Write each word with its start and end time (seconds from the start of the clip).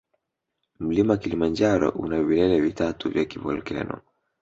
Mlima 0.85 1.17
kilimanjaro 1.27 1.91
una 2.07 2.21
vilele 2.25 2.61
vitatu 2.67 3.09
vya 3.17 3.25
kivolkeno 3.33 4.01